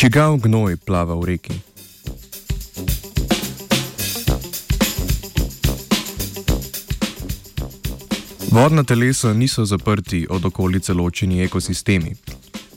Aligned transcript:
Čigav 0.00 0.38
gnoj 0.40 0.80
plava 0.80 1.12
v 1.12 1.24
reki? 1.28 1.52
Vodna 8.48 8.80
telesa 8.80 9.34
niso 9.36 9.64
zaprti 9.68 10.24
od 10.30 10.44
okolice 10.44 10.96
ločeni 10.96 11.44
ekosistemi. 11.44 12.14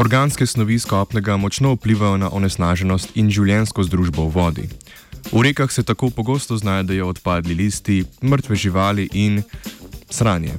Organske 0.00 0.46
snovi 0.46 0.78
skopnega 0.78 1.36
močno 1.36 1.74
vplivajo 1.76 2.16
na 2.16 2.32
onesnaženost 2.32 3.12
in 3.14 3.28
življensko 3.28 3.84
združbo 3.84 4.24
v 4.24 4.32
vodi. 4.32 4.66
V 5.28 5.44
rekah 5.44 5.68
se 5.68 5.84
tako 5.84 6.08
pogosto 6.08 6.56
znajdejo 6.56 7.12
odpadli 7.12 7.54
listi, 7.54 8.04
mrtve 8.24 8.56
živali 8.56 9.10
in 9.12 9.42
sranje. 10.08 10.56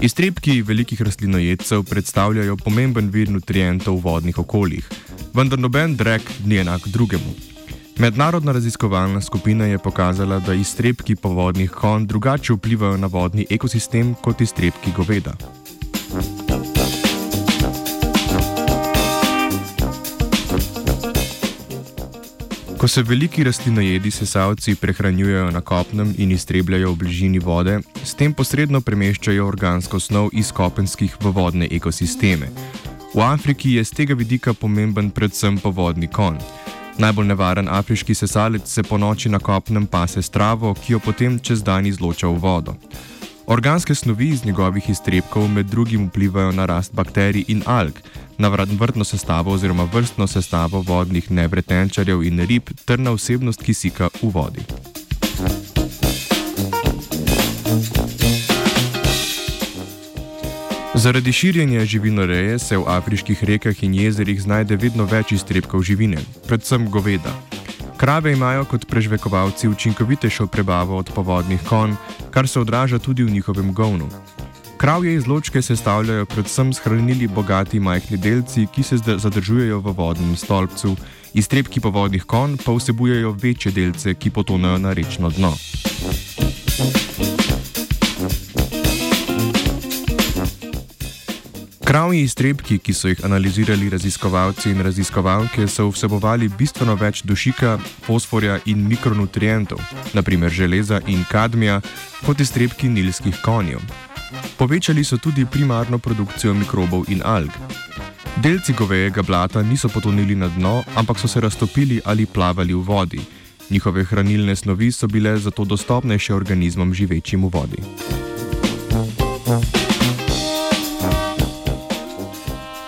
Iztrebki 0.00 0.62
velikih 0.62 1.00
rastlinojedcev 1.02 1.82
predstavljajo 1.88 2.56
pomemben 2.60 3.08
vir 3.10 3.30
nutrientov 3.32 3.96
v 3.96 4.04
vodnih 4.04 4.38
okoljih, 4.38 4.84
vendar 5.34 5.58
noben 5.58 5.96
drek 5.96 6.22
ni 6.44 6.60
enak 6.60 6.88
drugemu. 6.92 7.32
Mednarodna 7.98 8.52
raziskovalna 8.52 9.20
skupina 9.20 9.64
je 9.64 9.78
pokazala, 9.78 10.38
da 10.38 10.54
iztrebki 10.54 11.16
povodnih 11.16 11.70
kon 11.70 12.06
drugače 12.06 12.52
vplivajo 12.52 12.96
na 12.96 13.06
vodni 13.06 13.46
ekosistem 13.50 14.14
kot 14.20 14.40
iztrebki 14.40 14.92
goveda. 14.96 15.32
Ko 22.86 22.90
se 22.90 23.02
veliki 23.02 23.44
rastlinojedi 23.44 24.10
sesalci 24.10 24.74
prehranjujejo 24.74 25.50
na 25.50 25.60
kopnem 25.60 26.14
in 26.18 26.30
iztrebljajo 26.30 26.92
v 26.92 26.96
bližini 26.96 27.38
vode, 27.38 27.80
s 28.04 28.14
tem 28.14 28.30
posredno 28.30 28.78
premeščajo 28.80 29.46
organsko 29.46 29.98
snov 30.00 30.28
iz 30.32 30.52
kopenskih 30.54 31.16
v 31.18 31.32
vodne 31.34 31.66
ekosisteme. 31.66 32.46
V 33.14 33.24
Afriki 33.26 33.72
je 33.74 33.84
z 33.84 33.90
tega 33.90 34.14
vidika 34.14 34.54
pomemben 34.54 35.10
predvsem 35.10 35.58
povodni 35.58 36.06
kon. 36.06 36.38
Najbolj 36.98 37.26
nevaren 37.26 37.68
afriški 37.68 38.14
sesalec 38.14 38.70
se 38.70 38.86
po 38.86 38.98
noči 39.02 39.34
na 39.34 39.42
kopnem 39.42 39.86
pase 39.86 40.22
s 40.22 40.30
travo, 40.30 40.74
ki 40.74 40.92
jo 40.92 41.02
potem 41.02 41.40
čez 41.42 41.66
dan 41.66 41.90
izloča 41.90 42.30
v 42.30 42.38
vodo. 42.38 42.78
Organske 43.46 43.94
snovi 43.94 44.28
iz 44.28 44.44
njegovih 44.44 44.90
iztrebkov 44.90 45.48
med 45.48 45.66
drugim 45.66 46.08
vplivajo 46.08 46.52
na 46.52 46.66
rast 46.66 46.94
bakterij 46.94 47.44
in 47.48 47.62
alg, 47.66 47.92
na 48.38 48.48
vrtno 48.48 49.04
sestavo 49.04 49.52
oziroma 49.52 49.88
vrstno 49.92 50.26
sestavo 50.26 50.80
vodnih 50.80 51.30
nevretenčarjev 51.30 52.22
in 52.22 52.46
rib 52.46 52.62
ter 52.84 52.98
na 52.98 53.10
vsebnost 53.10 53.62
kisika 53.62 54.08
v 54.22 54.30
vodi. 54.34 54.60
Zaradi 60.94 61.32
širjenja 61.32 61.84
živinoreje 61.84 62.58
se 62.58 62.76
v 62.76 62.84
afriških 62.86 63.44
rekah 63.44 63.82
in 63.82 63.94
jezerih 63.94 64.42
znajde 64.42 64.76
vedno 64.76 65.04
več 65.04 65.32
iztrebkov 65.32 65.82
živine, 65.82 66.18
predvsem 66.46 66.90
goveda. 66.90 67.55
Krave 67.96 68.32
imajo 68.32 68.64
kot 68.64 68.86
prežvekovalci 68.86 69.68
učinkovitejšo 69.68 70.46
prebavo 70.46 70.98
od 70.98 71.10
povodnih 71.14 71.60
kon, 71.68 71.96
kar 72.30 72.48
se 72.48 72.60
odraža 72.60 72.98
tudi 72.98 73.24
v 73.24 73.30
njihovem 73.30 73.72
govnu. 73.74 74.08
Kravje 74.76 75.14
izločke 75.14 75.62
sestavljajo 75.62 76.26
predvsem 76.26 76.72
shranili 76.72 77.26
bogati 77.26 77.80
majhni 77.80 78.16
delci, 78.16 78.66
ki 78.74 78.82
se 78.82 78.96
zadržujejo 78.96 79.80
v 79.80 79.92
vodnem 79.96 80.36
stolpcu, 80.36 80.96
iztrebki 81.34 81.80
povodnih 81.80 82.24
kon 82.24 82.58
pa 82.64 82.72
vsebujejo 82.72 83.32
večje 83.42 83.72
delce, 83.72 84.14
ki 84.14 84.30
potonejo 84.30 84.78
na 84.78 84.92
rečno 84.92 85.30
dno. 85.30 85.54
Kravji 91.86 92.22
iztrebki, 92.22 92.80
ki 92.82 92.92
so 92.92 93.06
jih 93.06 93.20
analizirali 93.24 93.86
raziskovalci 93.90 94.72
in 94.72 94.80
raziskovalke, 94.82 95.68
so 95.70 95.84
vsebovali 95.86 96.48
bistveno 96.58 96.96
več 96.98 97.20
dušika, 97.22 97.76
fosforja 98.02 98.56
in 98.66 98.82
mikronutrientov, 98.90 99.78
naprimer 100.18 100.50
železa 100.50 100.98
in 101.06 101.22
kadmija, 101.30 101.76
kot 102.26 102.42
iztrebki 102.42 102.90
nilskih 102.90 103.38
konjev. 103.44 103.86
Povečali 104.58 105.04
so 105.04 105.20
tudi 105.22 105.46
primarno 105.46 106.02
produkcijo 106.02 106.56
mikrobov 106.58 107.06
in 107.06 107.22
alg. 107.22 107.54
Delci 108.42 108.74
govejega 108.74 109.22
blata 109.22 109.62
niso 109.62 109.88
potonili 109.88 110.34
na 110.34 110.50
dno, 110.58 110.82
ampak 110.96 111.22
so 111.22 111.30
se 111.30 111.40
raztopili 111.40 112.00
ali 112.04 112.26
plavali 112.26 112.74
v 112.74 112.82
vodi. 112.82 113.22
Njihove 113.70 114.04
hranilne 114.04 114.56
snovi 114.56 114.90
so 114.92 115.06
bile 115.06 115.38
zato 115.38 115.64
dostopnejše 115.64 116.34
organizmom 116.34 116.94
živečim 116.94 117.46
v 117.46 117.54
vodi. 117.54 117.82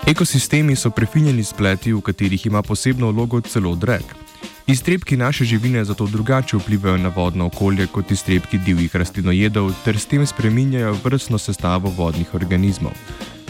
Ekosistemi 0.09 0.75
so 0.75 0.89
prefinjeni 0.89 1.43
spleti, 1.43 1.91
v 1.93 2.01
katerih 2.01 2.45
ima 2.45 2.63
posebno 2.65 3.11
vlogo 3.11 3.41
celo 3.41 3.75
drek. 3.75 4.15
Iztrebki 4.67 5.17
naše 5.17 5.45
živine 5.45 5.83
zato 5.85 6.07
drugače 6.07 6.57
vplivajo 6.57 6.97
na 6.97 7.11
vodno 7.15 7.45
okolje 7.45 7.87
kot 7.87 8.11
iztrebki 8.11 8.57
divjih 8.57 8.95
rastlinojedov, 8.95 9.69
ter 9.85 9.99
s 9.99 10.05
tem 10.05 10.25
spreminjajo 10.25 10.95
vrstno 11.03 11.37
sestavo 11.37 11.93
vodnih 11.97 12.33
organizmov. 12.33 12.91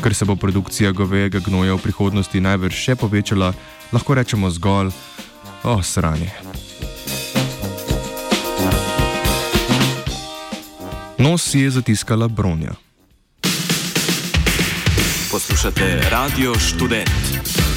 Ker 0.04 0.16
se 0.16 0.26
bo 0.26 0.36
produkcija 0.36 0.92
govejega 0.92 1.40
gnoja 1.40 1.74
v 1.74 1.84
prihodnosti 1.84 2.42
najbrž 2.42 2.76
še 2.76 2.96
povečala, 2.96 3.54
lahko 3.96 4.20
rečemo 4.20 4.52
zgolj: 4.52 4.92
O, 5.64 5.80
sranje. 5.84 6.32
Nos 11.18 11.42
si 11.44 11.64
je 11.64 11.72
zatiskala 11.72 12.28
bronja. 12.28 12.76
Poslušate 15.32 16.10
Radio 16.10 16.54
Student. 16.60 17.69